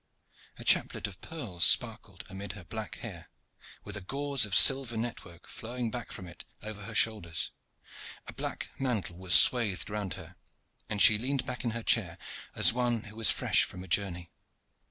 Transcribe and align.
A 0.57 0.63
chaplet 0.63 1.05
of 1.05 1.21
pearls 1.21 1.63
sparkled 1.63 2.23
amid 2.27 2.53
her 2.53 2.63
black 2.63 2.95
hair, 2.95 3.29
with 3.83 3.95
a 3.95 4.01
gauze 4.01 4.45
of 4.45 4.55
silver 4.55 4.97
network 4.97 5.47
flowing 5.47 5.91
back 5.91 6.11
from 6.11 6.25
it 6.25 6.43
over 6.63 6.85
her 6.85 6.95
shoulders; 6.95 7.51
a 8.25 8.33
black 8.33 8.71
mantle 8.79 9.17
was 9.17 9.35
swathed 9.35 9.91
round 9.91 10.15
her, 10.15 10.37
and 10.89 11.03
she 11.03 11.19
leaned 11.19 11.45
back 11.45 11.63
in 11.63 11.69
her 11.77 11.83
chair 11.83 12.17
as 12.55 12.73
one 12.73 13.03
who 13.03 13.19
is 13.21 13.29
fresh 13.29 13.61
from 13.63 13.83
a 13.83 13.87
journey. 13.87 14.31